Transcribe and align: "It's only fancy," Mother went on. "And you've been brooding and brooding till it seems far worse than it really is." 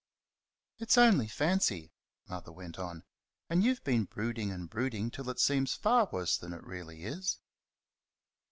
"It's 0.79 0.97
only 0.97 1.27
fancy," 1.27 1.93
Mother 2.27 2.51
went 2.51 2.79
on. 2.79 3.03
"And 3.51 3.63
you've 3.63 3.83
been 3.83 4.05
brooding 4.05 4.49
and 4.51 4.67
brooding 4.67 5.11
till 5.11 5.29
it 5.29 5.39
seems 5.39 5.75
far 5.75 6.09
worse 6.11 6.37
than 6.39 6.53
it 6.53 6.63
really 6.63 7.03
is." 7.03 7.37